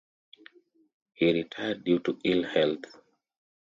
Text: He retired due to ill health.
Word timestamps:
He 1.13 1.31
retired 1.31 1.83
due 1.83 1.99
to 1.99 2.17
ill 2.23 2.41
health. 2.41 2.85